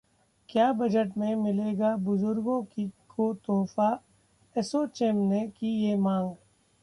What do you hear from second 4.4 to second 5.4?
ASSOCHAM